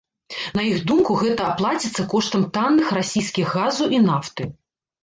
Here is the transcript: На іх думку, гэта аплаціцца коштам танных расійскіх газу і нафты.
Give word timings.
На 0.59 0.63
іх 0.69 0.79
думку, 0.91 1.17
гэта 1.25 1.45
аплаціцца 1.51 2.07
коштам 2.15 2.49
танных 2.57 2.87
расійскіх 3.01 3.47
газу 3.61 3.93
і 3.99 4.03
нафты. 4.09 4.55